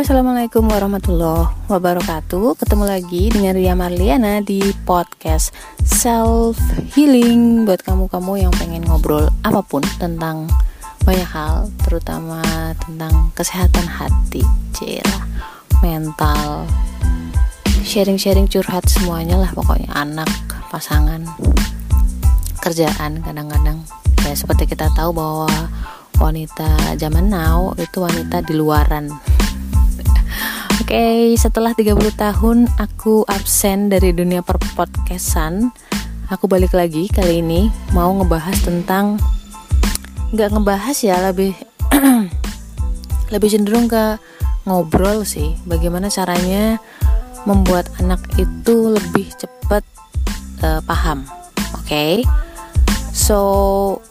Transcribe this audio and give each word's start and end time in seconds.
assalamualaikum 0.00 0.64
warahmatullahi 0.64 1.52
wabarakatuh. 1.68 2.56
Ketemu 2.56 2.84
lagi 2.88 3.28
dengan 3.28 3.52
Ria 3.52 3.76
Marliana 3.76 4.40
di 4.40 4.64
podcast 4.88 5.52
Self 5.84 6.56
Healing. 6.96 7.68
Buat 7.68 7.84
kamu-kamu 7.84 8.48
yang 8.48 8.52
pengen 8.56 8.80
ngobrol 8.88 9.28
apa 9.44 9.60
pun 9.60 9.84
tentang 10.00 10.48
banyak 11.04 11.28
hal, 11.28 11.68
terutama 11.84 12.40
tentang 12.80 13.28
kesehatan 13.36 13.84
hati, 13.84 14.40
cila, 14.72 15.20
mental, 15.84 16.64
sharing-sharing 17.84 18.48
curhat 18.48 18.88
semuanya 18.88 19.36
lah 19.36 19.52
pokoknya 19.52 19.92
anak, 19.92 20.32
pasangan, 20.72 21.28
kerjaan 22.64 23.20
kadang-kadang. 23.20 23.84
Ya 24.24 24.32
seperti 24.32 24.64
kita 24.64 24.88
tahu 24.96 25.12
bahwa 25.12 25.52
wanita 26.16 26.96
zaman 26.96 27.28
now 27.28 27.76
itu 27.76 28.00
wanita 28.00 28.40
di 28.48 28.56
luaran 28.56 29.12
okay, 30.90 31.38
setelah 31.38 31.70
30 31.70 31.94
tahun 32.18 32.66
aku 32.74 33.22
absen 33.30 33.94
dari 33.94 34.10
dunia 34.10 34.42
perpodcastan 34.42 35.70
Aku 36.30 36.46
balik 36.46 36.74
lagi 36.74 37.10
kali 37.10 37.42
ini 37.42 37.70
mau 37.94 38.10
ngebahas 38.14 38.54
tentang 38.62 39.18
nggak 40.30 40.50
ngebahas 40.50 40.98
ya 41.02 41.18
lebih 41.26 41.54
lebih 43.34 43.48
cenderung 43.50 43.90
ke 43.90 44.18
ngobrol 44.66 45.26
sih 45.26 45.58
bagaimana 45.66 46.06
caranya 46.06 46.78
membuat 47.46 47.90
anak 47.98 48.22
itu 48.38 48.94
lebih 48.94 49.26
cepat 49.34 49.82
uh, 50.62 50.78
paham 50.86 51.26
oke 51.74 51.86
okay? 51.86 52.22
so 53.10 53.38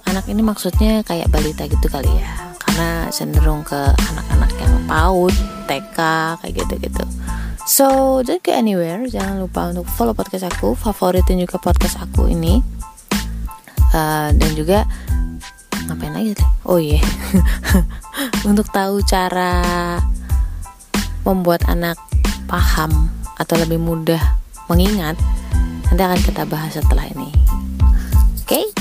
anak 0.03 0.27
ini 0.27 0.43
maksudnya 0.43 1.03
kayak 1.07 1.31
balita 1.31 1.67
gitu 1.71 1.88
kali 1.88 2.08
ya 2.08 2.52
karena 2.67 3.08
cenderung 3.11 3.59
ke 3.67 3.75
anak-anak 4.11 4.52
yang 4.55 4.73
PAUD, 4.88 5.36
TK 5.70 5.98
kayak 6.42 6.53
gitu-gitu. 6.58 7.06
So, 7.70 8.20
don't 8.25 8.42
go 8.42 8.50
anywhere. 8.50 9.06
Jangan 9.06 9.45
lupa 9.45 9.70
untuk 9.70 9.86
follow 9.94 10.17
podcast 10.17 10.50
aku, 10.50 10.73
favoritin 10.73 11.38
juga 11.38 11.61
podcast 11.61 12.02
aku 12.02 12.26
ini. 12.26 12.66
Uh, 13.94 14.34
dan 14.34 14.52
juga 14.58 14.89
ngapain 15.86 16.14
lagi 16.14 16.34
deh? 16.34 16.50
Oh 16.66 16.81
iya. 16.81 16.98
Yeah. 16.98 17.06
untuk 18.50 18.73
tahu 18.73 19.06
cara 19.06 19.53
membuat 21.22 21.70
anak 21.70 22.02
paham 22.50 23.14
atau 23.38 23.54
lebih 23.61 23.78
mudah 23.78 24.22
mengingat, 24.66 25.17
nanti 25.89 26.02
akan 26.02 26.22
kita 26.26 26.44
bahas 26.50 26.73
setelah 26.73 27.06
ini. 27.06 27.30
Oke? 28.45 28.66
Okay? 28.66 28.78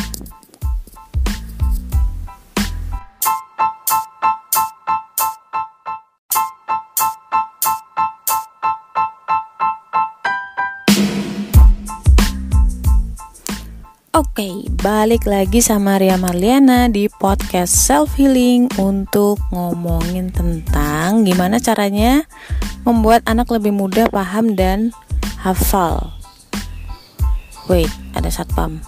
Oke, 14.39 14.71
balik 14.87 15.27
lagi 15.27 15.59
sama 15.59 15.99
Ria 15.99 16.15
Marliana 16.15 16.87
di 16.87 17.11
podcast 17.11 17.75
Self 17.75 18.15
Healing 18.15 18.71
untuk 18.79 19.35
ngomongin 19.51 20.31
tentang 20.31 21.27
gimana 21.27 21.59
caranya 21.59 22.23
membuat 22.87 23.27
anak 23.27 23.51
lebih 23.51 23.75
mudah 23.75 24.07
paham 24.15 24.55
dan 24.55 24.95
hafal. 25.43 26.15
Wait, 27.67 27.91
ada 28.15 28.31
satpam. 28.31 28.79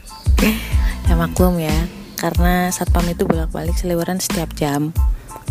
ya 1.12 1.12
maklum 1.12 1.60
ya, 1.60 1.76
karena 2.16 2.72
satpam 2.72 3.04
itu 3.12 3.28
bolak-balik 3.28 3.76
seliweran 3.76 4.16
setiap 4.16 4.48
jam. 4.56 4.96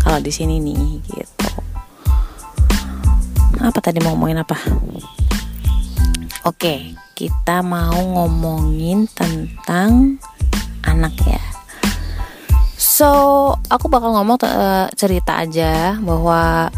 Kalau 0.01 0.17
di 0.17 0.33
sini 0.33 0.57
nih, 0.57 1.05
gitu. 1.05 1.53
Apa 3.61 3.77
tadi 3.77 4.01
mau 4.01 4.17
ngomongin 4.17 4.41
apa? 4.41 4.57
Oke, 6.49 6.97
kita 7.21 7.61
mau 7.61 8.01
ngomongin 8.01 9.05
tentang 9.13 10.17
anak 10.81 11.13
ya. 11.21 11.37
So, 12.81 13.09
aku 13.69 13.85
bakal 13.93 14.17
ngomong 14.17 14.41
uh, 14.41 14.89
cerita 14.97 15.37
aja 15.37 16.01
bahwa 16.01 16.73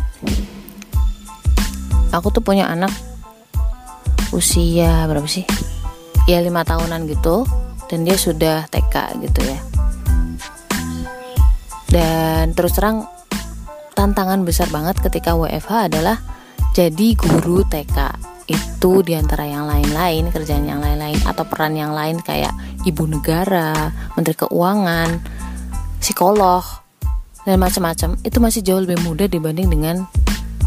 aku 2.11 2.27
tuh 2.35 2.43
punya 2.43 2.67
anak 2.67 2.91
usia 4.35 5.07
berapa 5.07 5.23
sih? 5.31 5.47
Ya 6.27 6.43
lima 6.43 6.67
tahunan 6.67 7.07
gitu, 7.07 7.47
dan 7.87 8.03
dia 8.03 8.19
sudah 8.19 8.67
TK 8.67 9.23
gitu 9.23 9.47
ya. 9.47 9.59
Dan 11.87 12.51
terus 12.51 12.75
terang 12.75 13.07
tantangan 13.95 14.43
besar 14.43 14.67
banget 14.67 14.99
ketika 14.99 15.39
WFH 15.39 15.87
adalah 15.87 16.19
jadi 16.75 17.15
guru 17.15 17.63
TK 17.63 18.22
itu 18.83 18.99
di 18.99 19.15
antara 19.15 19.47
yang 19.47 19.63
lain-lain 19.63 20.27
kerjaan 20.27 20.67
yang 20.67 20.83
lain-lain 20.83 21.15
atau 21.23 21.47
peran 21.47 21.71
yang 21.71 21.95
lain 21.95 22.19
kayak 22.19 22.51
ibu 22.83 23.07
negara, 23.07 23.95
menteri 24.19 24.35
keuangan, 24.35 25.23
psikolog 26.03 26.67
dan 27.47 27.63
macam-macam 27.63 28.19
itu 28.27 28.37
masih 28.43 28.59
jauh 28.59 28.83
lebih 28.83 28.99
mudah 29.07 29.31
dibanding 29.31 29.71
dengan 29.71 30.03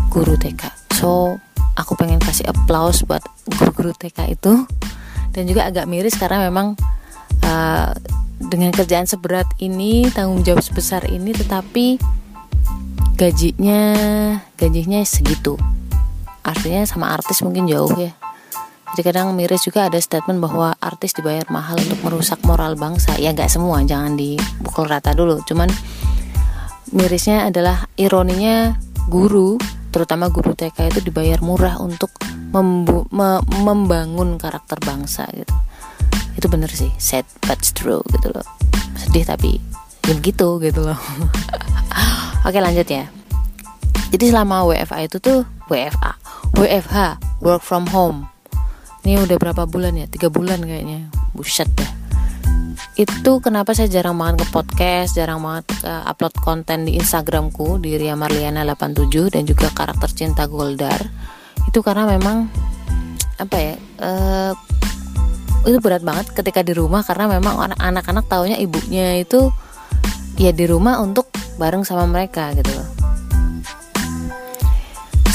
guru 0.08 0.32
TK. 0.32 0.96
So 0.96 1.36
aku 1.76 1.92
pengen 2.00 2.16
kasih 2.16 2.48
applause 2.48 3.04
buat 3.04 3.20
guru-guru 3.60 3.92
TK 3.92 4.32
itu 4.32 4.64
dan 5.36 5.44
juga 5.44 5.68
agak 5.68 5.84
miris 5.84 6.16
karena 6.16 6.40
memang 6.48 6.72
uh, 7.44 7.92
dengan 8.40 8.72
kerjaan 8.72 9.04
seberat 9.04 9.44
ini 9.60 10.08
tanggung 10.08 10.40
jawab 10.40 10.64
sebesar 10.64 11.04
ini 11.12 11.36
tetapi 11.36 12.00
gajinya 13.20 13.92
gajinya 14.56 15.04
segitu 15.04 15.60
artinya 16.46 16.86
sama 16.86 17.10
artis 17.10 17.42
mungkin 17.42 17.66
jauh 17.66 17.90
ya. 17.98 18.14
Jadi 18.94 19.02
kadang 19.02 19.34
miris 19.34 19.66
juga 19.66 19.90
ada 19.90 19.98
statement 19.98 20.38
bahwa 20.38 20.72
artis 20.78 21.12
dibayar 21.12 21.44
mahal 21.50 21.76
untuk 21.76 22.00
merusak 22.06 22.38
moral 22.46 22.78
bangsa. 22.78 23.18
Ya 23.18 23.34
nggak 23.34 23.50
semua 23.50 23.82
jangan 23.82 24.14
dipukul 24.14 24.86
rata 24.86 25.10
dulu. 25.10 25.42
Cuman 25.42 25.66
mirisnya 26.94 27.50
adalah 27.50 27.90
ironinya 27.98 28.78
guru 29.10 29.58
terutama 29.90 30.30
guru 30.30 30.54
TK 30.54 30.94
itu 30.94 31.00
dibayar 31.10 31.42
murah 31.42 31.82
untuk 31.82 32.14
membu 32.54 33.04
me 33.10 33.42
membangun 33.60 34.38
karakter 34.38 34.78
bangsa 34.80 35.26
gitu. 35.34 35.52
Itu 36.38 36.46
bener 36.46 36.70
sih 36.70 36.88
sad 36.96 37.26
but 37.42 37.58
true 37.74 38.00
gitu 38.14 38.30
loh. 38.30 38.46
Sedih 38.96 39.26
tapi 39.26 39.58
ya 40.06 40.14
begitu 40.14 40.62
gitu 40.62 40.86
loh. 40.86 40.98
Oke 42.46 42.62
lanjut 42.62 42.86
ya. 42.86 43.10
Jadi 44.14 44.30
selama 44.30 44.62
WFA 44.62 45.10
itu 45.10 45.18
tuh 45.18 45.42
WFA 45.66 46.14
WFH 46.56 47.20
work 47.44 47.60
from 47.60 47.84
home. 47.92 48.32
Ini 49.04 49.20
udah 49.28 49.36
berapa 49.36 49.68
bulan 49.68 49.92
ya? 49.92 50.08
Tiga 50.08 50.32
bulan 50.32 50.64
kayaknya. 50.64 51.12
Buset 51.36 51.68
dah. 51.76 51.92
Itu 52.96 53.44
kenapa 53.44 53.76
saya 53.76 53.92
jarang 53.92 54.16
banget 54.16 54.40
ke 54.40 54.56
podcast 54.56 55.20
jarang 55.20 55.44
banget 55.44 55.68
uh, 55.84 56.08
upload 56.08 56.32
konten 56.40 56.88
di 56.88 56.96
Instagramku 56.96 57.76
di 57.76 58.00
Ria 58.00 58.16
Marliana 58.16 58.64
87 58.64 59.36
dan 59.36 59.44
juga 59.44 59.68
karakter 59.68 60.08
cinta 60.16 60.48
Goldar. 60.48 61.04
Itu 61.68 61.84
karena 61.84 62.08
memang 62.08 62.48
apa 63.36 63.56
ya 63.60 63.74
uh, 64.00 64.52
itu 65.68 65.76
berat 65.76 66.00
banget 66.00 66.32
ketika 66.32 66.64
di 66.64 66.72
rumah 66.72 67.04
karena 67.04 67.36
memang 67.36 67.68
anak-anak 67.76 68.32
taunya 68.32 68.56
ibunya 68.56 69.20
itu 69.20 69.52
ya 70.40 70.56
di 70.56 70.64
rumah 70.64 71.04
untuk 71.04 71.28
bareng 71.60 71.84
sama 71.84 72.08
mereka 72.08 72.56
gitu 72.56 72.72
loh 72.72 72.95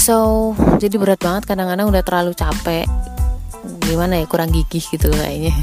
so 0.01 0.57
jadi 0.81 0.97
berat 0.97 1.21
banget 1.21 1.45
kadang-kadang 1.45 1.93
udah 1.93 2.01
terlalu 2.01 2.33
capek. 2.33 2.89
Gimana 3.85 4.17
ya 4.17 4.25
kurang 4.25 4.49
gigih 4.49 4.81
gitu 4.81 5.05
loh 5.05 5.21
kayaknya. 5.21 5.53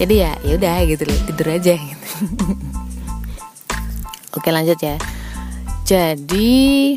Jadi 0.00 0.14
ya 0.22 0.38
ya 0.44 0.52
udah 0.54 0.76
gitu 0.86 1.02
loh 1.02 1.18
tidur 1.26 1.48
aja 1.50 1.74
gitu. 1.74 2.06
oke 4.38 4.48
lanjut 4.54 4.78
ya. 4.78 4.94
Jadi 5.82 6.94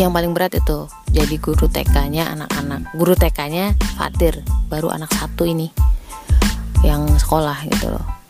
yang 0.00 0.10
paling 0.10 0.34
berat 0.34 0.58
itu 0.58 0.90
jadi 1.14 1.38
guru 1.38 1.70
TK-nya 1.70 2.34
anak-anak 2.34 2.90
guru 2.98 3.14
TK-nya 3.14 3.78
Fatir 3.94 4.42
baru 4.66 4.90
anak 4.90 5.14
satu 5.14 5.46
ini 5.46 5.70
yang 6.82 7.06
sekolah 7.14 7.62
gitu 7.70 7.94
loh 7.94 8.23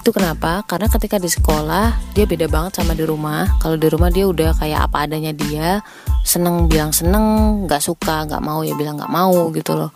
itu 0.00 0.16
kenapa? 0.16 0.64
Karena 0.64 0.88
ketika 0.88 1.20
di 1.20 1.28
sekolah 1.28 2.16
dia 2.16 2.24
beda 2.24 2.48
banget 2.48 2.80
sama 2.80 2.96
di 2.96 3.04
rumah. 3.04 3.44
Kalau 3.60 3.76
di 3.76 3.84
rumah 3.92 4.08
dia 4.08 4.24
udah 4.24 4.56
kayak 4.56 4.88
apa 4.88 5.04
adanya 5.04 5.36
dia, 5.36 5.84
seneng 6.24 6.72
bilang 6.72 6.88
seneng, 6.90 7.22
nggak 7.68 7.84
suka, 7.84 8.24
nggak 8.24 8.40
mau 8.40 8.64
ya 8.64 8.72
bilang 8.72 8.96
nggak 8.96 9.12
mau 9.12 9.52
gitu 9.52 9.76
loh. 9.76 9.92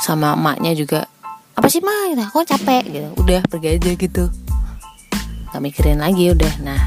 Sama 0.00 0.32
emaknya 0.32 0.72
juga 0.72 1.04
apa 1.52 1.68
sih 1.68 1.84
mah? 1.84 2.16
Gitu, 2.16 2.24
kok 2.24 2.46
capek 2.48 2.84
gitu. 2.88 3.08
Udah 3.20 3.44
pergi 3.44 3.68
aja 3.76 3.90
gitu. 3.92 4.24
Gak 5.48 5.60
mikirin 5.60 6.00
lagi 6.00 6.32
udah. 6.32 6.54
Nah 6.64 6.80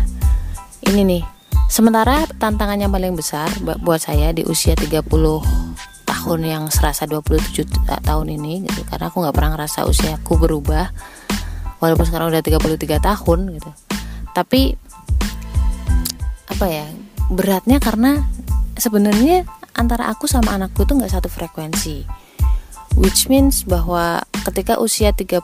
ini 0.89 1.01
nih. 1.05 1.23
Sementara 1.71 2.27
tantangan 2.27 2.75
yang 2.75 2.91
paling 2.91 3.15
besar 3.15 3.47
buat 3.63 4.03
saya 4.03 4.35
di 4.35 4.43
usia 4.43 4.75
30 4.75 5.07
tahun 6.03 6.39
yang 6.43 6.63
serasa 6.67 7.07
27 7.07 7.63
tahun 7.87 8.27
ini 8.27 8.67
gitu 8.67 8.83
karena 8.85 9.07
aku 9.07 9.23
nggak 9.23 9.33
pernah 9.33 9.51
ngerasa 9.55 9.87
usiaku 9.87 10.35
berubah 10.35 10.91
walaupun 11.81 12.05
sekarang 12.05 12.29
udah 12.29 12.39
33 12.45 13.01
tahun 13.01 13.39
gitu. 13.57 13.71
Tapi 14.31 14.77
apa 16.47 16.65
ya 16.69 16.85
beratnya 17.33 17.81
karena 17.81 18.21
sebenarnya 18.77 19.43
antara 19.73 20.07
aku 20.13 20.29
sama 20.29 20.53
anakku 20.53 20.85
tuh 20.85 21.01
nggak 21.01 21.11
satu 21.11 21.27
frekuensi. 21.27 22.05
Which 22.95 23.27
means 23.31 23.65
bahwa 23.65 24.21
ketika 24.47 24.77
usia 24.77 25.11
30 25.11 25.41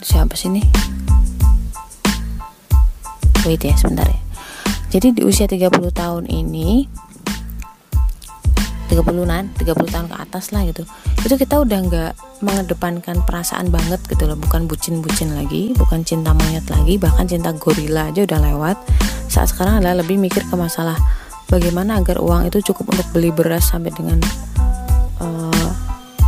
siapa 0.00 0.32
sih 0.32 0.48
nih 0.48 0.64
wait 3.44 3.60
ya 3.64 3.74
sebentar 3.76 4.08
ya. 4.08 4.20
Jadi 4.90 5.20
di 5.20 5.22
usia 5.22 5.46
30 5.46 5.70
tahun 5.94 6.24
ini 6.26 6.90
30-an 8.90 9.54
30 9.54 9.94
tahun 9.94 10.06
ke 10.10 10.16
atas 10.18 10.50
lah 10.50 10.66
gitu. 10.66 10.82
Itu 11.22 11.38
kita 11.38 11.62
udah 11.62 11.78
nggak 11.86 12.12
mengedepankan 12.42 13.22
perasaan 13.22 13.70
banget 13.70 14.02
gitu 14.10 14.26
loh. 14.26 14.34
Bukan 14.34 14.66
bucin-bucin 14.66 15.30
lagi 15.38 15.70
bukan 15.78 16.02
cinta 16.02 16.34
monyet 16.34 16.66
lagi 16.66 16.98
bahkan 16.98 17.30
cinta 17.30 17.54
gorila 17.54 18.10
aja 18.10 18.26
udah 18.26 18.38
lewat. 18.42 18.76
Saat 19.30 19.54
sekarang 19.54 19.78
adalah 19.78 20.02
lebih 20.02 20.18
mikir 20.18 20.42
ke 20.42 20.54
masalah 20.58 20.98
bagaimana 21.46 22.02
agar 22.02 22.18
uang 22.18 22.50
itu 22.50 22.58
cukup 22.74 22.98
untuk 22.98 23.06
beli 23.14 23.30
beras 23.30 23.70
sampai 23.70 23.94
dengan 23.94 24.18
uh, 25.22 25.70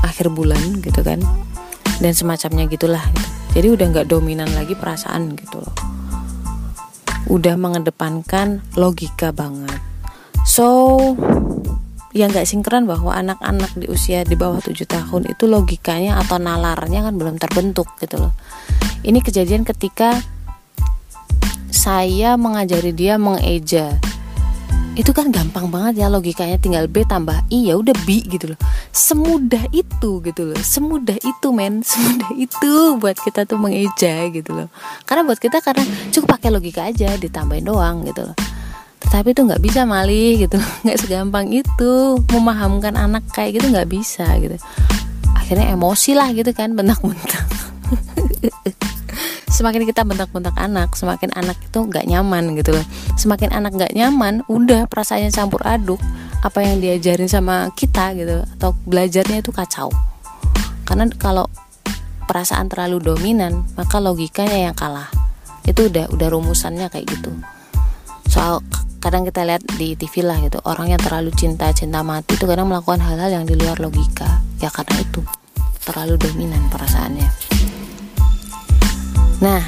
akhir 0.06 0.30
bulan 0.30 0.78
gitu 0.78 1.02
kan. 1.02 1.18
Dan 1.98 2.14
semacamnya 2.14 2.66
gitulah 2.70 3.02
gitu. 3.14 3.28
jadi 3.58 3.66
udah 3.74 3.86
nggak 3.90 4.06
dominan 4.10 4.50
lagi 4.54 4.78
perasaan 4.78 5.34
gitu 5.34 5.58
loh. 5.58 5.74
Udah 7.26 7.58
mengedepankan 7.58 8.62
logika 8.78 9.34
banget. 9.34 9.78
So 10.42 10.98
yang 12.12 12.28
nggak 12.28 12.44
sinkron 12.44 12.84
bahwa 12.84 13.16
anak-anak 13.16 13.72
di 13.72 13.88
usia 13.88 14.20
di 14.24 14.36
bawah 14.36 14.60
7 14.60 14.84
tahun 14.84 15.32
itu 15.32 15.48
logikanya 15.48 16.20
atau 16.20 16.36
nalarnya 16.36 17.08
kan 17.08 17.16
belum 17.16 17.40
terbentuk 17.40 17.88
gitu 18.00 18.20
loh. 18.20 18.32
Ini 19.00 19.18
kejadian 19.24 19.64
ketika 19.64 20.20
saya 21.72 22.36
mengajari 22.36 22.92
dia 22.92 23.16
mengeja. 23.16 23.96
Itu 24.92 25.16
kan 25.16 25.32
gampang 25.32 25.72
banget 25.72 26.04
ya 26.04 26.12
logikanya 26.12 26.60
tinggal 26.60 26.84
B 26.84 27.08
tambah 27.08 27.48
I 27.48 27.72
ya 27.72 27.80
udah 27.80 27.96
B 28.04 28.28
gitu 28.28 28.52
loh. 28.52 28.60
Semudah 28.92 29.64
itu 29.72 30.20
gitu 30.20 30.52
loh 30.52 30.60
semudah 30.60 31.16
itu 31.16 31.48
men. 31.48 31.80
Semudah 31.88 32.28
itu 32.36 33.00
buat 33.00 33.16
kita 33.16 33.48
tuh 33.48 33.56
mengeja 33.56 34.28
gitu 34.28 34.52
loh. 34.52 34.68
Karena 35.08 35.24
buat 35.24 35.40
kita 35.40 35.64
karena 35.64 35.88
cukup 36.12 36.36
pakai 36.36 36.52
logika 36.52 36.92
aja 36.92 37.16
ditambahin 37.16 37.64
doang 37.64 38.04
gitu 38.04 38.28
loh 38.28 38.36
tetapi 39.08 39.34
itu 39.34 39.42
nggak 39.42 39.62
bisa 39.62 39.82
malih 39.82 40.46
gitu. 40.46 40.58
Nggak 40.86 40.98
segampang 41.02 41.50
itu. 41.50 41.92
Memahamkan 42.30 42.94
anak 42.94 43.26
kayak 43.34 43.60
gitu 43.60 43.66
nggak 43.74 43.90
bisa 43.90 44.26
gitu. 44.38 44.56
Akhirnya 45.34 45.74
emosi 45.74 46.14
lah 46.14 46.30
gitu 46.32 46.54
kan 46.54 46.72
bentak-bentak. 46.72 47.44
Semakin 49.52 49.84
kita 49.84 50.00
bentak-bentak 50.08 50.56
anak 50.56 50.96
semakin 50.96 51.28
anak 51.36 51.60
itu 51.60 51.84
nggak 51.84 52.08
nyaman 52.08 52.56
gitu 52.56 52.72
loh. 52.72 52.86
Semakin 53.20 53.52
anak 53.52 53.76
nggak 53.76 53.92
nyaman 53.92 54.40
udah 54.48 54.88
perasaannya 54.88 55.28
campur 55.28 55.60
aduk 55.68 56.00
apa 56.40 56.64
yang 56.64 56.80
diajarin 56.80 57.28
sama 57.28 57.68
kita 57.76 58.16
gitu 58.16 58.42
atau 58.58 58.72
belajarnya 58.88 59.44
itu 59.44 59.52
kacau. 59.52 59.92
Karena 60.88 61.04
kalau 61.20 61.52
perasaan 62.24 62.72
terlalu 62.72 63.12
dominan 63.12 63.68
maka 63.76 64.00
logikanya 64.00 64.72
yang 64.72 64.76
kalah. 64.76 65.12
Itu 65.68 65.92
udah 65.92 66.08
udah 66.10 66.28
rumusannya 66.32 66.88
kayak 66.88 67.12
gitu. 67.12 67.30
Soal 68.32 68.64
kadang 69.02 69.26
kita 69.26 69.42
lihat 69.42 69.66
di 69.74 69.98
TV 69.98 70.22
lah 70.22 70.38
gitu 70.38 70.62
orang 70.62 70.94
yang 70.94 71.00
terlalu 71.02 71.34
cinta 71.34 71.68
cinta 71.74 72.06
mati 72.06 72.38
itu 72.38 72.46
kadang 72.46 72.70
melakukan 72.70 73.02
hal-hal 73.02 73.42
yang 73.42 73.44
di 73.44 73.58
luar 73.58 73.76
logika 73.82 74.40
ya 74.62 74.70
karena 74.70 75.02
itu 75.02 75.20
terlalu 75.82 76.14
dominan 76.22 76.62
perasaannya 76.70 77.52
Nah, 79.42 79.58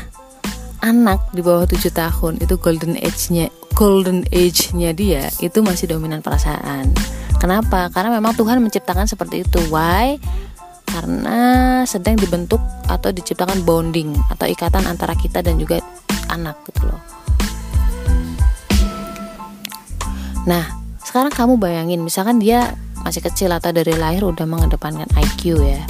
anak 0.86 1.34
di 1.34 1.42
bawah 1.42 1.66
7 1.66 1.90
tahun 1.90 2.38
itu 2.38 2.54
golden 2.62 2.94
age-nya 2.94 3.50
golden 3.74 4.22
age-nya 4.30 4.94
dia 4.94 5.34
itu 5.42 5.66
masih 5.66 5.90
dominan 5.90 6.22
perasaan. 6.22 6.94
Kenapa? 7.42 7.90
Karena 7.90 8.14
memang 8.14 8.38
Tuhan 8.38 8.62
menciptakan 8.62 9.10
seperti 9.10 9.42
itu. 9.42 9.58
Why? 9.74 10.22
Karena 10.86 11.82
sedang 11.90 12.14
dibentuk 12.14 12.62
atau 12.86 13.10
diciptakan 13.10 13.66
bonding 13.66 14.14
atau 14.30 14.46
ikatan 14.46 14.86
antara 14.86 15.18
kita 15.18 15.42
dan 15.42 15.58
juga 15.58 15.82
anak 16.30 16.54
gitu 16.70 16.86
loh. 16.86 17.13
Nah, 20.44 20.76
sekarang 21.00 21.32
kamu 21.32 21.56
bayangin 21.56 22.04
misalkan 22.04 22.36
dia 22.36 22.76
masih 23.00 23.24
kecil 23.24 23.52
atau 23.52 23.72
dari 23.72 23.96
lahir 23.96 24.24
udah 24.24 24.44
mengedepankan 24.44 25.08
IQ 25.16 25.60
ya. 25.60 25.80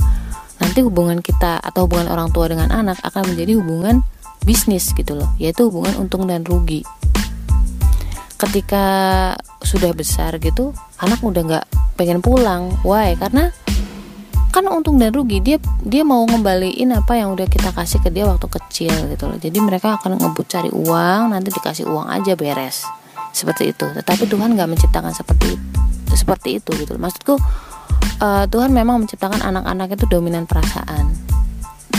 Nanti 0.62 0.82
hubungan 0.82 1.18
kita 1.18 1.58
atau 1.58 1.86
hubungan 1.86 2.10
orang 2.10 2.30
tua 2.30 2.46
dengan 2.46 2.70
anak 2.70 2.98
akan 3.02 3.34
menjadi 3.34 3.58
hubungan 3.58 4.02
bisnis 4.46 4.92
gitu 4.94 5.16
loh 5.18 5.30
yaitu 5.40 5.66
hubungan 5.70 5.94
untung 5.98 6.26
dan 6.30 6.46
rugi. 6.46 6.86
Ketika 8.38 8.84
sudah 9.62 9.90
besar 9.94 10.38
gitu 10.38 10.74
anak 11.02 11.18
udah 11.22 11.42
nggak 11.42 11.66
pengen 11.98 12.22
pulang. 12.22 12.70
Why? 12.86 13.18
Karena 13.18 13.50
kan 14.54 14.70
untung 14.70 15.02
dan 15.02 15.10
rugi 15.10 15.42
dia 15.42 15.58
dia 15.82 16.06
mau 16.06 16.22
ngembaliin 16.26 16.94
apa 16.94 17.18
yang 17.18 17.34
udah 17.34 17.50
kita 17.50 17.74
kasih 17.74 17.98
ke 17.98 18.10
dia 18.14 18.22
waktu 18.22 18.46
kecil 18.46 18.94
gitu 19.10 19.26
loh. 19.26 19.38
Jadi 19.38 19.58
mereka 19.58 19.98
akan 19.98 20.18
ngebut 20.18 20.46
cari 20.46 20.70
uang 20.70 21.34
nanti 21.34 21.50
dikasih 21.50 21.90
uang 21.90 22.06
aja 22.06 22.38
beres 22.38 22.86
seperti 23.34 23.74
itu. 23.74 23.90
Tetapi 23.90 24.30
Tuhan 24.30 24.54
nggak 24.54 24.70
menciptakan 24.70 25.10
seperti 25.10 25.58
itu 25.58 25.84
seperti 26.14 26.62
itu 26.62 26.70
gitu 26.78 26.94
maksudku 26.96 27.36
uh, 28.22 28.44
Tuhan 28.48 28.70
memang 28.70 29.04
menciptakan 29.04 29.42
anak-anak 29.42 29.98
itu 29.98 30.06
dominan 30.08 30.46
perasaan. 30.46 31.12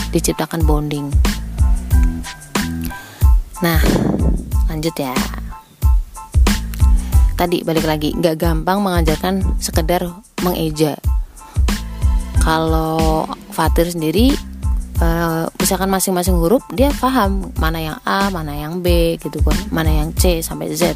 Diciptakan 0.09 0.63
bonding. 0.63 1.11
Nah 3.59 3.81
lanjut 4.71 4.95
ya. 4.95 5.13
Tadi 7.35 7.67
balik 7.67 7.83
lagi 7.83 8.15
nggak 8.15 8.39
gampang 8.39 8.79
mengajarkan 8.79 9.59
sekedar 9.59 10.07
mengeja. 10.39 10.95
Kalau 12.39 13.27
Fatir 13.51 13.91
sendiri 13.91 14.31
uh, 15.01 15.47
misalkan 15.59 15.89
masing-masing 15.91 16.35
huruf 16.37 16.63
dia 16.71 16.91
paham 16.99 17.51
mana 17.59 17.79
yang 17.79 17.97
A 18.03 18.31
mana 18.31 18.55
yang 18.55 18.79
B 18.79 19.17
gitu 19.19 19.41
kan 19.43 19.55
mana 19.71 19.91
yang 19.91 20.11
C 20.15 20.39
sampai 20.39 20.71
Z. 20.75 20.95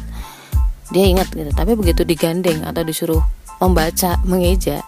Dia 0.90 1.06
ingat 1.06 1.30
gitu. 1.30 1.50
Tapi 1.54 1.78
begitu 1.78 2.02
digandeng 2.02 2.66
atau 2.66 2.82
disuruh 2.82 3.22
membaca 3.60 4.16
mengeja 4.26 4.80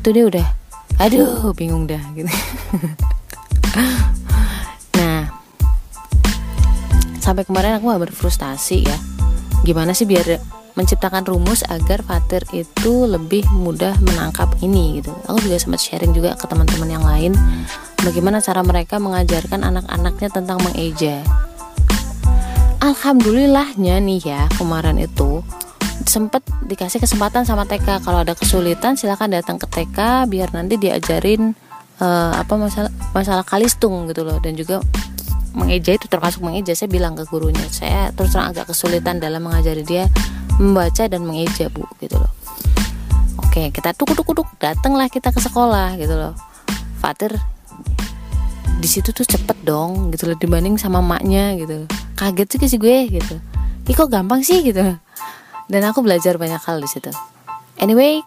itu 0.00 0.08
dia 0.12 0.24
udah 0.28 0.46
aduh 1.00 1.52
bingung 1.56 1.88
dah 1.88 2.00
gitu. 2.16 2.30
Nah 4.94 5.26
sampai 7.18 7.42
kemarin 7.42 7.80
aku 7.80 7.90
berfrustasi 7.90 8.86
ya. 8.86 8.98
Gimana 9.64 9.96
sih 9.96 10.04
biar 10.06 10.38
menciptakan 10.74 11.22
rumus 11.22 11.62
agar 11.70 12.02
Fatir 12.02 12.42
itu 12.50 13.06
lebih 13.06 13.46
mudah 13.54 13.94
menangkap 14.02 14.50
ini 14.58 14.98
gitu. 14.98 15.14
Aku 15.30 15.38
juga 15.38 15.58
sempat 15.58 15.80
sharing 15.82 16.10
juga 16.10 16.34
ke 16.34 16.50
teman-teman 16.50 16.90
yang 16.90 17.04
lain 17.06 17.32
bagaimana 18.02 18.42
cara 18.42 18.60
mereka 18.66 18.98
mengajarkan 18.98 19.62
anak-anaknya 19.62 20.28
tentang 20.34 20.58
mengeja. 20.62 21.22
Alhamdulillahnya 22.82 23.96
nih 24.02 24.20
ya 24.20 24.42
kemarin 24.60 25.00
itu 25.00 25.40
sempet 26.04 26.44
dikasih 26.68 27.00
kesempatan 27.00 27.48
sama 27.48 27.64
TK 27.64 28.04
kalau 28.04 28.20
ada 28.20 28.36
kesulitan 28.36 28.98
silahkan 28.98 29.30
datang 29.30 29.56
ke 29.56 29.64
TK 29.64 30.28
biar 30.28 30.52
nanti 30.52 30.76
diajarin 30.76 31.56
uh, 32.02 32.32
apa 32.36 32.54
masalah 32.60 32.92
masalah 33.16 33.46
kalistung 33.46 34.10
gitu 34.10 34.26
loh. 34.26 34.36
Dan 34.42 34.58
juga 34.58 34.82
mengeja 35.54 35.94
itu 35.94 36.10
termasuk 36.10 36.42
mengeja 36.42 36.74
saya 36.74 36.90
bilang 36.90 37.14
ke 37.14 37.24
gurunya. 37.30 37.62
Saya 37.70 38.10
terus 38.10 38.34
terang 38.34 38.50
agak 38.52 38.74
kesulitan 38.74 39.22
dalam 39.22 39.46
mengajari 39.46 39.86
dia 39.86 40.10
membaca 40.58 41.04
dan 41.10 41.22
mengeja 41.26 41.66
bu 41.70 41.82
gitu 41.98 42.14
loh. 42.18 42.30
Oke 43.42 43.70
kita 43.74 43.94
tuk 43.94 44.14
tuk 44.14 44.26
tuk 44.26 44.48
datanglah 44.58 45.10
kita 45.10 45.34
ke 45.34 45.40
sekolah 45.42 45.98
gitu 45.98 46.14
loh. 46.14 46.34
Fatir 47.02 47.34
di 48.78 48.88
situ 48.90 49.10
tuh 49.10 49.24
cepet 49.24 49.56
dong 49.64 50.12
gitu 50.14 50.30
loh 50.30 50.36
dibanding 50.38 50.78
sama 50.78 51.02
maknya 51.02 51.58
gitu. 51.58 51.86
Kaget 52.14 52.46
sih 52.54 52.76
sih 52.76 52.80
gue 52.82 52.98
gitu. 53.10 53.34
Ih 53.90 53.94
kok 53.94 54.10
gampang 54.10 54.46
sih 54.46 54.62
gitu. 54.62 54.82
Dan 55.66 55.82
aku 55.88 56.04
belajar 56.04 56.38
banyak 56.38 56.60
hal 56.62 56.78
di 56.78 56.88
situ. 56.90 57.10
Anyway 57.80 58.22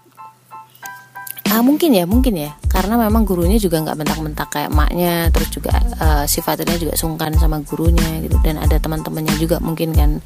ah 1.48 1.64
mungkin 1.64 1.96
ya 1.96 2.04
mungkin 2.04 2.36
ya. 2.36 2.52
Karena 2.68 3.00
memang 3.00 3.24
gurunya 3.24 3.56
juga 3.56 3.80
nggak 3.80 4.04
bentak-bentak 4.04 4.48
kayak 4.52 4.72
maknya 4.76 5.32
terus 5.32 5.48
juga 5.50 5.80
uh, 6.04 6.28
sifatnya 6.28 6.76
juga 6.76 6.94
sungkan 7.00 7.32
sama 7.40 7.64
gurunya 7.64 8.20
gitu. 8.20 8.36
Dan 8.44 8.60
ada 8.60 8.76
teman-temannya 8.76 9.40
juga 9.40 9.64
mungkin 9.64 9.96
kan. 9.96 10.20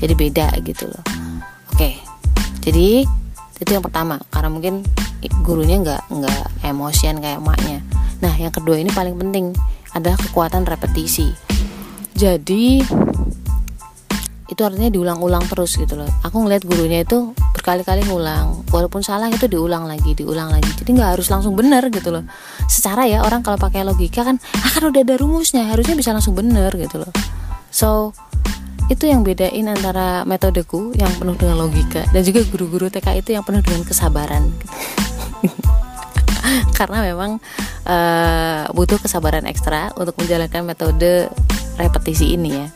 Jadi 0.00 0.12
beda 0.16 0.52
gitu 0.64 0.88
loh 0.88 1.23
jadi 2.64 3.04
itu 3.60 3.70
yang 3.70 3.84
pertama. 3.84 4.18
Karena 4.32 4.50
mungkin 4.50 4.82
gurunya 5.44 5.78
nggak 5.80 6.02
nggak 6.10 6.42
emosian 6.66 7.20
kayak 7.20 7.40
maknya 7.40 7.80
nah 8.24 8.32
yang 8.36 8.52
kedua 8.52 8.80
ini 8.80 8.88
paling 8.88 9.20
penting 9.20 9.52
adalah 9.92 10.16
kekuatan 10.16 10.64
repetisi. 10.64 11.28
Jadi 12.16 12.82
itu 14.44 14.60
artinya 14.60 14.88
diulang-ulang 14.88 15.44
terus 15.50 15.76
gitu 15.76 15.94
loh. 15.98 16.08
Aku 16.24 16.40
ngeliat 16.40 16.64
gurunya 16.64 17.04
itu 17.04 17.36
berkali-kali 17.52 18.06
ngulang. 18.08 18.64
Walaupun 18.72 19.04
salah 19.04 19.28
itu 19.28 19.44
diulang 19.44 19.84
lagi 19.84 20.16
diulang 20.16 20.50
lagi. 20.50 20.66
Jadi 20.78 20.90
nggak 20.98 21.18
harus 21.18 21.28
langsung 21.28 21.52
benar 21.52 21.84
gitu 21.92 22.10
loh. 22.10 22.24
Secara 22.66 23.04
ya 23.04 23.22
orang 23.22 23.44
kalau 23.44 23.60
pakai 23.60 23.84
logika 23.84 24.24
kan 24.24 24.40
akan 24.40 24.90
udah 24.90 25.00
ada 25.04 25.14
rumusnya 25.20 25.68
harusnya 25.68 25.94
bisa 25.94 26.10
langsung 26.16 26.32
benar 26.32 26.72
gitu 26.74 27.04
loh. 27.04 27.12
So 27.70 28.16
itu 28.92 29.08
yang 29.08 29.24
bedain 29.24 29.64
antara 29.64 30.28
metodeku 30.28 30.92
yang 30.92 31.08
penuh 31.16 31.32
dengan 31.40 31.64
logika 31.64 32.04
dan 32.12 32.20
juga 32.20 32.44
guru-guru 32.52 32.92
TK 32.92 33.24
itu 33.24 33.30
yang 33.32 33.44
penuh 33.44 33.64
dengan 33.64 33.82
kesabaran. 33.88 34.52
Karena 36.78 37.00
memang 37.00 37.40
uh, 37.88 38.68
butuh 38.76 39.00
kesabaran 39.00 39.48
ekstra 39.48 39.96
untuk 39.96 40.12
menjalankan 40.20 40.60
metode 40.68 41.32
repetisi 41.80 42.36
ini 42.36 42.50
ya. 42.52 42.66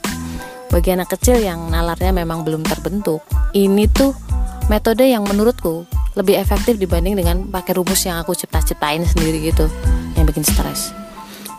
Bagi 0.72 0.96
anak 0.96 1.12
kecil 1.12 1.40
yang 1.40 1.68
nalarnya 1.68 2.12
memang 2.12 2.44
belum 2.44 2.64
terbentuk 2.64 3.20
ini 3.52 3.88
tuh 3.88 4.16
metode 4.72 5.04
yang 5.04 5.24
menurutku 5.24 5.84
lebih 6.16 6.40
efektif 6.40 6.80
dibanding 6.80 7.16
dengan 7.16 7.44
pakai 7.48 7.76
rumus 7.76 8.04
yang 8.04 8.20
aku 8.20 8.32
cipta-ciptain 8.32 9.04
sendiri 9.04 9.52
gitu 9.52 9.68
yang 10.16 10.24
bikin 10.24 10.44
stres. 10.44 10.92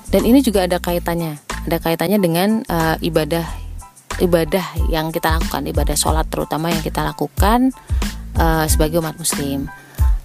Dan 0.10 0.26
ini 0.26 0.42
juga 0.42 0.66
ada 0.66 0.82
kaitannya 0.82 1.38
ada 1.70 1.78
kaitannya 1.78 2.18
dengan 2.18 2.50
uh, 2.66 2.98
ibadah 2.98 3.69
ibadah 4.20 4.64
yang 4.92 5.10
kita 5.10 5.40
lakukan 5.40 5.64
ibadah 5.68 5.96
sholat 5.96 6.28
terutama 6.28 6.72
yang 6.72 6.84
kita 6.84 7.04
lakukan 7.04 7.72
uh, 8.36 8.66
sebagai 8.68 9.00
umat 9.00 9.16
muslim. 9.18 9.68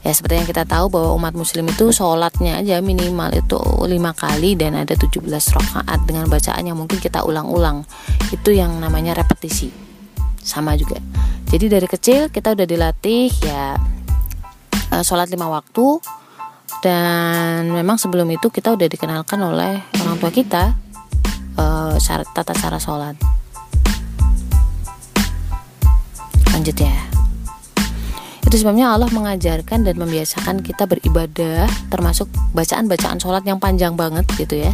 Ya 0.05 0.13
seperti 0.13 0.37
yang 0.37 0.49
kita 0.49 0.69
tahu 0.69 0.93
bahwa 0.93 1.17
umat 1.17 1.33
muslim 1.33 1.65
itu 1.65 1.89
sholatnya 1.89 2.61
aja 2.61 2.77
minimal 2.85 3.33
itu 3.33 3.57
lima 3.89 4.13
kali 4.13 4.53
dan 4.53 4.77
ada 4.77 4.93
17 4.93 5.25
rakaat 5.33 6.05
dengan 6.05 6.29
bacaan 6.29 6.61
yang 6.61 6.77
mungkin 6.77 7.01
kita 7.01 7.25
ulang-ulang. 7.25 7.89
Itu 8.29 8.53
yang 8.53 8.77
namanya 8.85 9.17
repetisi. 9.17 9.73
Sama 10.45 10.77
juga. 10.77 11.01
Jadi 11.49 11.73
dari 11.73 11.89
kecil 11.89 12.29
kita 12.29 12.53
udah 12.53 12.67
dilatih 12.69 13.33
ya 13.49 13.81
uh, 14.93 15.03
sholat 15.03 15.33
lima 15.33 15.49
waktu 15.49 16.05
dan 16.85 17.73
memang 17.73 17.97
sebelum 17.97 18.29
itu 18.29 18.53
kita 18.53 18.77
udah 18.77 18.85
dikenalkan 18.85 19.41
oleh 19.41 19.81
orang 20.05 20.17
tua 20.21 20.29
kita 20.29 20.77
uh, 21.57 21.97
tata 22.37 22.53
cara 22.53 22.77
sholat 22.77 23.34
lanjut 26.55 26.79
itu 28.55 28.63
sebabnya 28.63 28.95
Allah 28.95 29.11
mengajarkan 29.11 29.83
dan 29.83 29.99
membiasakan 29.99 30.63
kita 30.63 30.87
beribadah 30.87 31.67
termasuk 31.91 32.31
bacaan-bacaan 32.55 33.19
sholat 33.19 33.43
yang 33.43 33.59
panjang 33.59 33.99
banget 33.99 34.23
gitu 34.39 34.63
ya. 34.63 34.71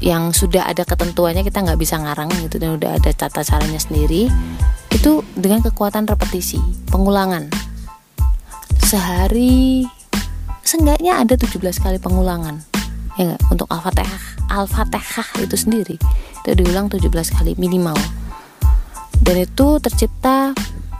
Yang 0.00 0.40
sudah 0.40 0.64
ada 0.64 0.80
ketentuannya 0.80 1.44
kita 1.44 1.60
nggak 1.60 1.76
bisa 1.76 2.00
ngarang 2.00 2.32
gitu 2.40 2.56
dan 2.56 2.80
udah 2.80 2.96
ada 2.96 3.12
tata 3.12 3.44
caranya 3.44 3.76
sendiri. 3.76 4.32
Itu 4.88 5.28
dengan 5.36 5.60
kekuatan 5.60 6.08
repetisi 6.08 6.56
pengulangan. 6.88 7.52
Sehari 8.80 9.84
seenggaknya 10.64 11.20
ada 11.20 11.36
17 11.36 11.60
kali 11.60 12.00
pengulangan 12.00 12.64
ya 13.20 13.36
untuk 13.52 13.68
al-fatihah 13.68 14.48
al-fatihah 14.48 15.28
itu 15.44 15.56
sendiri. 15.60 16.00
Itu 16.40 16.56
diulang 16.56 16.88
17 16.88 17.12
kali 17.12 17.60
minimal 17.60 18.23
dan 19.24 19.36
itu 19.40 19.80
tercipta 19.80 20.52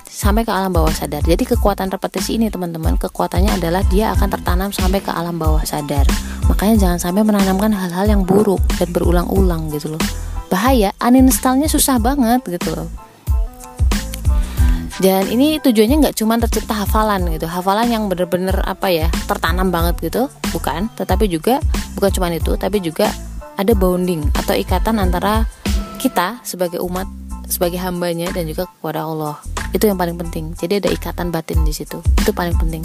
sampai 0.08 0.46
ke 0.46 0.52
alam 0.54 0.72
bawah 0.72 0.94
sadar. 0.94 1.20
Jadi 1.20 1.44
kekuatan 1.44 1.92
repetisi 1.92 2.40
ini 2.40 2.48
teman-teman, 2.48 2.96
kekuatannya 2.96 3.60
adalah 3.60 3.84
dia 3.92 4.14
akan 4.16 4.28
tertanam 4.32 4.70
sampai 4.72 5.04
ke 5.04 5.12
alam 5.12 5.36
bawah 5.36 5.60
sadar. 5.66 6.08
Makanya 6.48 6.74
jangan 6.80 6.98
sampai 7.02 7.20
menanamkan 7.26 7.74
hal-hal 7.74 8.06
yang 8.08 8.22
buruk 8.22 8.62
dan 8.80 8.88
berulang-ulang 8.94 9.68
gitu 9.74 9.92
loh. 9.92 10.02
Bahaya, 10.48 10.94
uninstallnya 11.02 11.68
susah 11.68 12.00
banget 12.00 12.40
gitu 12.46 12.72
loh. 12.72 12.88
Dan 15.02 15.26
ini 15.26 15.58
tujuannya 15.58 16.06
nggak 16.06 16.16
cuma 16.22 16.38
tercipta 16.38 16.70
hafalan 16.70 17.26
gitu, 17.34 17.50
hafalan 17.50 17.90
yang 17.90 18.06
bener-bener 18.06 18.54
apa 18.62 18.94
ya 18.94 19.10
tertanam 19.26 19.74
banget 19.74 19.98
gitu, 19.98 20.30
bukan. 20.54 20.86
Tetapi 20.94 21.26
juga 21.26 21.58
bukan 21.98 22.10
cuma 22.14 22.30
itu, 22.30 22.54
tapi 22.54 22.78
juga 22.78 23.10
ada 23.58 23.74
bonding 23.74 24.30
atau 24.38 24.54
ikatan 24.54 25.02
antara 25.02 25.50
kita 25.98 26.38
sebagai 26.46 26.78
umat 26.78 27.23
sebagai 27.48 27.80
hambanya 27.80 28.30
dan 28.32 28.48
juga 28.48 28.68
kepada 28.68 29.04
Allah. 29.04 29.36
Itu 29.74 29.90
yang 29.90 29.98
paling 29.98 30.16
penting. 30.16 30.54
Jadi 30.56 30.84
ada 30.84 30.88
ikatan 30.90 31.34
batin 31.34 31.64
di 31.66 31.72
situ. 31.74 31.98
Itu 32.20 32.30
paling 32.30 32.54
penting. 32.56 32.84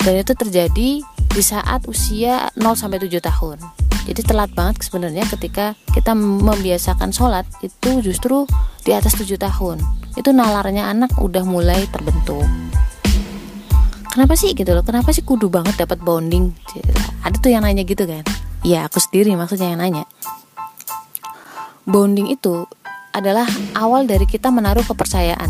Dan 0.00 0.22
itu 0.22 0.32
terjadi 0.38 1.02
di 1.02 1.42
saat 1.42 1.84
usia 1.90 2.48
0 2.54 2.78
sampai 2.78 3.02
7 3.02 3.18
tahun. 3.18 3.58
Jadi 4.06 4.22
telat 4.22 4.54
banget 4.54 4.86
sebenarnya 4.86 5.26
ketika 5.26 5.74
kita 5.90 6.14
membiasakan 6.14 7.10
sholat 7.10 7.42
itu 7.58 8.00
justru 8.06 8.46
di 8.86 8.94
atas 8.94 9.18
7 9.18 9.34
tahun. 9.34 9.82
Itu 10.14 10.30
nalarnya 10.30 10.86
anak 10.86 11.18
udah 11.18 11.42
mulai 11.42 11.90
terbentuk. 11.90 12.46
Kenapa 14.14 14.32
sih 14.38 14.54
gitu 14.56 14.72
loh? 14.72 14.86
Kenapa 14.86 15.12
sih 15.12 15.26
kudu 15.26 15.50
banget 15.50 15.76
dapat 15.76 16.00
bonding? 16.00 16.54
Ada 17.20 17.36
tuh 17.36 17.50
yang 17.52 17.66
nanya 17.66 17.84
gitu 17.84 18.06
kan? 18.06 18.24
Ya 18.64 18.86
aku 18.86 18.96
sendiri 19.02 19.34
maksudnya 19.36 19.74
yang 19.74 19.82
nanya. 19.82 20.08
Bonding 21.84 22.30
itu 22.32 22.64
adalah 23.16 23.48
awal 23.72 24.04
dari 24.04 24.28
kita 24.28 24.52
menaruh 24.52 24.84
kepercayaan 24.84 25.48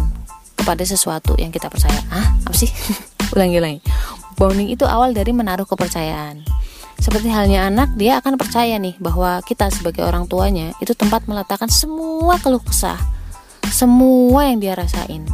kepada 0.54 0.86
sesuatu 0.86 1.34
yang 1.34 1.50
kita 1.50 1.66
percaya. 1.66 1.98
Ah, 2.14 2.38
apa 2.46 2.54
sih? 2.54 2.70
ulangi-ulangi. 3.34 3.82
Bonding 4.38 4.70
itu 4.70 4.86
awal 4.86 5.10
dari 5.10 5.34
menaruh 5.34 5.66
kepercayaan. 5.66 6.46
Seperti 6.96 7.28
halnya 7.28 7.68
anak, 7.68 7.92
dia 7.98 8.22
akan 8.22 8.40
percaya 8.40 8.78
nih 8.80 8.96
bahwa 9.02 9.42
kita 9.44 9.68
sebagai 9.68 10.06
orang 10.06 10.30
tuanya 10.30 10.72
itu 10.80 10.96
tempat 10.96 11.28
meletakkan 11.28 11.68
semua 11.68 12.40
keluh 12.40 12.62
kesah, 12.62 12.96
semua 13.68 14.48
yang 14.48 14.62
dia 14.62 14.72
rasain. 14.72 15.26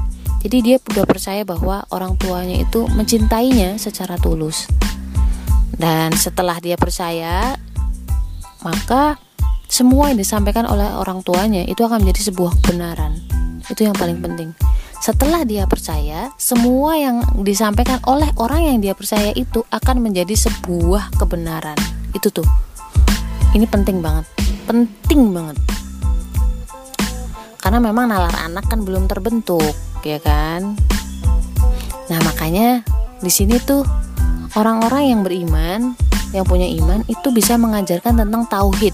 Jadi 0.43 0.59
dia 0.59 0.77
sudah 0.83 1.07
percaya 1.07 1.47
bahwa 1.47 1.87
orang 1.95 2.19
tuanya 2.19 2.59
itu 2.67 2.91
mencintainya 2.91 3.79
secara 3.79 4.19
tulus. 4.19 4.67
Dan 5.79 6.11
setelah 6.19 6.59
dia 6.59 6.75
percaya, 6.75 7.55
maka 8.67 9.23
semua 9.73 10.13
yang 10.13 10.21
disampaikan 10.21 10.69
oleh 10.69 10.85
orang 10.85 11.25
tuanya 11.25 11.65
itu 11.65 11.81
akan 11.81 12.05
menjadi 12.05 12.29
sebuah 12.29 12.61
kebenaran. 12.61 13.17
Itu 13.73 13.89
yang 13.89 13.97
paling 13.97 14.21
penting. 14.21 14.53
Setelah 15.01 15.49
dia 15.49 15.65
percaya, 15.65 16.29
semua 16.37 17.01
yang 17.01 17.25
disampaikan 17.41 17.97
oleh 18.05 18.29
orang 18.37 18.69
yang 18.69 18.79
dia 18.85 18.93
percaya 18.93 19.33
itu 19.33 19.65
akan 19.73 20.05
menjadi 20.05 20.37
sebuah 20.37 21.17
kebenaran. 21.17 21.81
Itu 22.13 22.29
tuh. 22.29 22.45
Ini 23.57 23.65
penting 23.65 24.05
banget. 24.05 24.29
Penting 24.69 25.33
banget. 25.33 25.57
Karena 27.57 27.81
memang 27.81 28.13
nalar 28.13 28.37
anak 28.45 28.69
kan 28.69 28.85
belum 28.85 29.09
terbentuk, 29.09 29.73
ya 30.05 30.21
kan? 30.21 30.77
Nah, 32.13 32.21
makanya 32.29 32.85
di 33.25 33.33
sini 33.33 33.57
tuh 33.57 33.89
orang-orang 34.53 35.17
yang 35.17 35.21
beriman, 35.25 35.97
yang 36.37 36.45
punya 36.45 36.69
iman 36.69 37.09
itu 37.09 37.33
bisa 37.33 37.57
mengajarkan 37.57 38.21
tentang 38.21 38.45
tauhid 38.53 38.93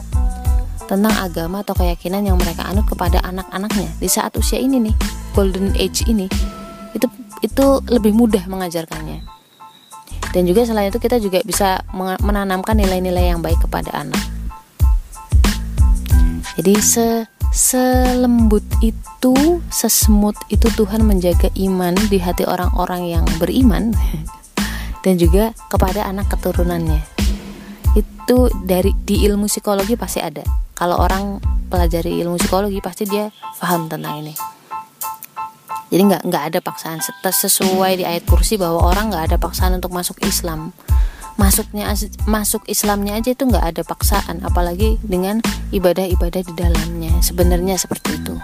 tentang 0.88 1.12
agama 1.20 1.60
atau 1.60 1.76
keyakinan 1.76 2.24
yang 2.24 2.40
mereka 2.40 2.64
anut 2.64 2.88
kepada 2.88 3.20
anak-anaknya. 3.20 3.92
Di 4.00 4.08
saat 4.08 4.32
usia 4.40 4.56
ini 4.56 4.80
nih 4.88 4.96
golden 5.36 5.76
age 5.76 6.08
ini 6.08 6.26
itu 6.96 7.06
itu 7.44 7.66
lebih 7.92 8.16
mudah 8.16 8.48
mengajarkannya. 8.48 9.20
Dan 10.32 10.48
juga 10.48 10.64
selain 10.64 10.88
itu 10.88 11.00
kita 11.00 11.20
juga 11.20 11.44
bisa 11.44 11.84
menanamkan 12.24 12.76
nilai-nilai 12.76 13.32
yang 13.32 13.44
baik 13.44 13.60
kepada 13.68 13.92
anak. 13.92 14.20
Jadi 16.58 16.74
se 16.82 17.28
selembut 17.48 18.64
itu 18.84 19.62
sesemut 19.72 20.36
itu 20.52 20.68
Tuhan 20.68 21.00
menjaga 21.00 21.48
iman 21.56 21.96
di 22.12 22.20
hati 22.20 22.44
orang-orang 22.44 23.08
yang 23.08 23.24
beriman 23.40 23.96
dan 25.04 25.14
juga 25.20 25.52
kepada 25.68 26.08
anak 26.08 26.28
keturunannya. 26.32 27.00
Itu 27.96 28.52
dari 28.68 28.92
di 29.04 29.24
ilmu 29.24 29.48
psikologi 29.48 29.96
pasti 29.96 30.20
ada 30.20 30.67
kalau 30.78 30.94
orang 30.94 31.42
pelajari 31.66 32.22
ilmu 32.22 32.38
psikologi 32.38 32.78
pasti 32.78 33.02
dia 33.02 33.34
paham 33.58 33.90
tentang 33.90 34.22
ini. 34.22 34.34
Jadi 35.90 36.02
nggak 36.06 36.22
nggak 36.30 36.44
ada 36.54 36.58
paksaan. 36.62 37.02
Sesuai 37.02 37.98
di 37.98 38.04
ayat 38.06 38.22
kursi 38.30 38.54
bahwa 38.54 38.86
orang 38.86 39.10
nggak 39.10 39.34
ada 39.34 39.36
paksaan 39.42 39.74
untuk 39.74 39.90
masuk 39.90 40.22
Islam. 40.22 40.70
Masuknya 41.34 41.90
masuk 42.30 42.62
Islamnya 42.70 43.18
aja 43.18 43.34
itu 43.34 43.42
nggak 43.42 43.74
ada 43.74 43.82
paksaan 43.82 44.46
apalagi 44.46 45.02
dengan 45.02 45.42
ibadah-ibadah 45.74 46.46
di 46.46 46.54
dalamnya. 46.54 47.10
Sebenarnya 47.26 47.74
seperti 47.74 48.14
itu. 48.14 48.38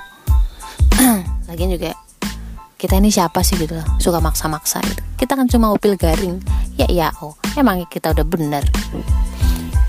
Lagian 1.48 1.70
juga 1.70 1.94
kita 2.74 2.98
ini 2.98 3.14
siapa 3.14 3.46
sih 3.46 3.54
gitu 3.62 3.78
loh 3.78 3.86
suka 4.02 4.18
maksa-maksa 4.18 4.82
gitu. 4.82 5.02
Kita 5.22 5.38
kan 5.38 5.46
cuma 5.46 5.70
upil 5.70 5.94
garing. 5.94 6.42
Ya 6.74 6.90
ya 6.90 7.08
oh 7.22 7.38
emang 7.54 7.86
kita 7.86 8.10
udah 8.10 8.26
bener 8.26 8.66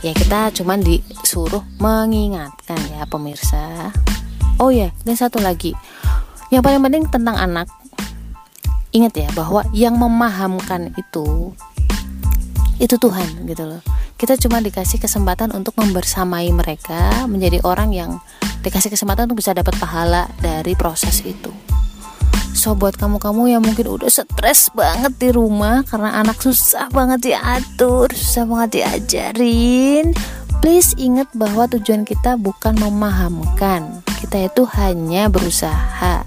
ya 0.06 0.14
kita 0.14 0.54
cuman 0.62 0.86
disuruh 0.86 1.66
mengingatkan 1.82 2.78
ya 2.94 3.10
pemirsa. 3.10 3.90
Oh 4.62 4.70
ya 4.70 4.94
dan 5.02 5.18
satu 5.18 5.42
lagi. 5.42 5.74
Yang 6.54 6.62
paling 6.62 6.82
penting 6.86 7.04
tentang 7.10 7.34
anak. 7.34 7.66
Ingat 8.94 9.18
ya 9.18 9.28
bahwa 9.34 9.66
yang 9.74 9.98
memahamkan 9.98 10.94
itu 10.94 11.58
itu 12.78 12.96
Tuhan 13.02 13.50
gitu 13.50 13.66
loh. 13.66 13.82
Kita 14.16 14.38
cuma 14.38 14.62
dikasih 14.62 15.02
kesempatan 15.02 15.52
untuk 15.58 15.74
membersamai 15.76 16.54
mereka 16.54 17.26
menjadi 17.26 17.66
orang 17.66 17.90
yang 17.92 18.22
dikasih 18.62 18.94
kesempatan 18.94 19.26
untuk 19.26 19.42
bisa 19.42 19.58
dapat 19.58 19.74
pahala 19.82 20.30
dari 20.38 20.78
proses 20.78 21.26
itu 21.26 21.65
So 22.66 22.74
buat 22.74 22.98
kamu-kamu 22.98 23.54
yang 23.54 23.62
mungkin 23.62 23.86
udah 23.94 24.10
stres 24.10 24.74
banget 24.74 25.14
di 25.22 25.30
rumah 25.30 25.86
karena 25.86 26.18
anak 26.18 26.42
susah 26.42 26.90
banget 26.90 27.30
diatur, 27.30 28.10
susah 28.10 28.42
banget 28.50 28.82
diajarin, 28.82 30.18
please 30.66 30.98
ingat 30.98 31.30
bahwa 31.38 31.70
tujuan 31.70 32.10
kita 32.10 32.42
bukan 32.42 32.74
memahamkan. 32.82 34.02
Kita 34.18 34.50
itu 34.50 34.66
hanya 34.82 35.30
berusaha. 35.30 36.26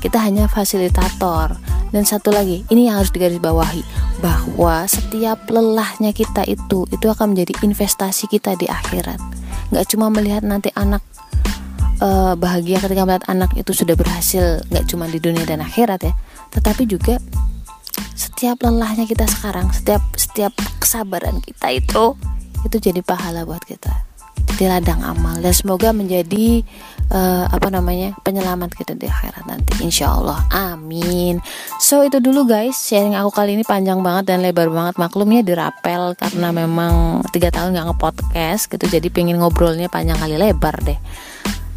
Kita 0.00 0.16
hanya 0.16 0.48
fasilitator. 0.48 1.60
Dan 1.92 2.08
satu 2.08 2.32
lagi, 2.32 2.64
ini 2.72 2.88
yang 2.88 3.04
harus 3.04 3.12
digarisbawahi 3.12 3.84
bahwa 4.24 4.88
setiap 4.88 5.52
lelahnya 5.52 6.16
kita 6.16 6.48
itu 6.48 6.88
itu 6.88 7.06
akan 7.12 7.36
menjadi 7.36 7.52
investasi 7.60 8.24
kita 8.32 8.56
di 8.56 8.64
akhirat. 8.72 9.20
Gak 9.68 9.84
cuma 9.92 10.08
melihat 10.08 10.48
nanti 10.48 10.72
anak 10.72 11.04
uh, 12.02 12.34
bahagia 12.38 12.78
ketika 12.82 13.02
melihat 13.04 13.26
anak 13.30 13.50
itu 13.54 13.70
sudah 13.74 13.94
berhasil 13.94 14.62
nggak 14.70 14.84
cuma 14.90 15.06
di 15.10 15.18
dunia 15.18 15.44
dan 15.44 15.62
akhirat 15.62 16.00
ya. 16.02 16.14
Tetapi 16.54 16.82
juga 16.88 17.18
setiap 18.14 18.62
lelahnya 18.62 19.06
kita 19.06 19.26
sekarang 19.26 19.70
setiap 19.74 20.02
setiap 20.14 20.54
kesabaran 20.78 21.42
kita 21.42 21.74
itu 21.74 22.14
itu 22.66 22.76
jadi 22.78 23.00
pahala 23.02 23.46
buat 23.46 23.62
kita. 23.62 24.06
Jadi 24.48 24.64
ladang 24.70 25.02
amal. 25.06 25.38
Dan 25.38 25.54
semoga 25.54 25.94
menjadi 25.94 26.66
uh, 27.14 27.46
apa 27.46 27.68
namanya 27.70 28.14
penyelamat 28.26 28.74
kita 28.74 28.98
di 28.98 29.06
akhirat 29.06 29.46
nanti. 29.46 29.86
Insya 29.86 30.18
Allah. 30.18 30.42
Amin. 30.50 31.38
So 31.78 32.02
itu 32.02 32.18
dulu 32.18 32.46
guys. 32.46 32.74
Sharing 32.74 33.14
aku 33.14 33.30
kali 33.34 33.54
ini 33.54 33.62
panjang 33.62 34.02
banget 34.02 34.34
dan 34.34 34.42
lebar 34.42 34.66
banget. 34.70 34.98
Maklumnya 34.98 35.46
dirapel 35.46 36.16
karena 36.18 36.50
memang 36.50 37.22
tiga 37.30 37.54
tahun 37.54 37.76
nggak 37.76 37.86
ngepodcast 37.92 38.70
gitu. 38.72 38.86
Jadi 38.88 39.10
pengen 39.14 39.38
ngobrolnya 39.38 39.86
panjang 39.86 40.18
kali 40.18 40.34
lebar 40.34 40.74
deh 40.82 40.98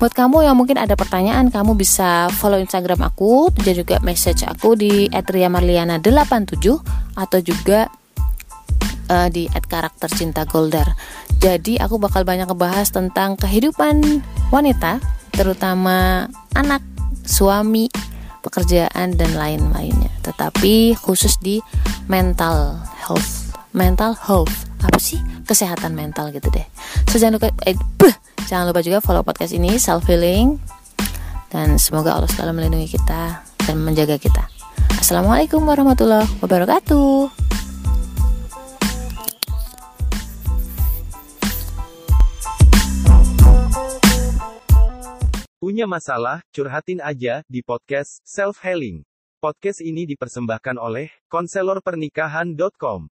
Buat 0.01 0.17
kamu 0.17 0.49
yang 0.49 0.57
mungkin 0.57 0.81
ada 0.81 0.97
pertanyaan, 0.97 1.53
kamu 1.53 1.77
bisa 1.77 2.25
follow 2.41 2.57
Instagram 2.57 3.05
aku 3.05 3.53
dan 3.61 3.77
juga 3.77 4.01
message 4.01 4.41
aku 4.41 4.73
di 4.73 5.05
@riamarliana87 5.13 6.57
atau 7.13 7.39
juga 7.45 7.85
uh, 9.13 9.29
di 9.29 9.45
@karakter. 9.45 10.09
Jadi 11.37 11.77
aku 11.77 12.01
bakal 12.01 12.25
banyak 12.25 12.49
ngebahas 12.49 12.89
tentang 12.89 13.37
kehidupan 13.37 14.25
wanita, 14.49 14.97
terutama 15.37 16.25
anak, 16.57 16.81
suami, 17.21 17.85
pekerjaan 18.41 19.13
dan 19.13 19.37
lain-lainnya. 19.37 20.09
Tetapi 20.25 20.97
khusus 20.97 21.37
di 21.37 21.61
mental 22.09 22.81
health, 23.05 23.53
mental 23.77 24.17
health 24.17 24.65
apa 24.81 24.97
sih 24.97 25.21
kesehatan 25.45 25.93
mental 25.93 26.33
gitu 26.33 26.49
deh. 26.49 26.65
So 27.05 27.21
jangan 27.21 27.37
lupa, 27.37 27.53
eh, 27.69 27.77
Jangan 28.49 28.69
lupa 28.69 28.81
juga 28.85 29.03
follow 29.03 29.25
podcast 29.25 29.53
ini 29.53 29.77
self 29.77 30.05
healing 30.05 30.57
dan 31.51 31.75
semoga 31.75 32.15
Allah 32.15 32.31
selalu 32.31 32.63
melindungi 32.63 32.95
kita 32.95 33.43
dan 33.67 33.75
menjaga 33.81 34.15
kita. 34.15 34.47
Assalamualaikum 35.01 35.65
warahmatullahi 35.65 36.29
wabarakatuh. 36.39 37.41
Punya 45.61 45.85
masalah, 45.85 46.41
curhatin 46.49 46.99
aja 46.99 47.45
di 47.45 47.61
podcast 47.61 48.19
Self 48.25 48.65
Healing. 48.65 49.05
Podcast 49.41 49.81
ini 49.81 50.09
dipersembahkan 50.09 50.77
oleh 50.77 51.09
konselorpernikahan.com. 51.29 53.09